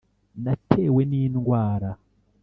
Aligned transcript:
Natewe 0.43 1.01
n’indwara 1.11 1.89